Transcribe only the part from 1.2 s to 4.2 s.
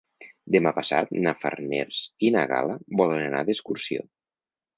na Farners i na Gal·la volen anar d'excursió.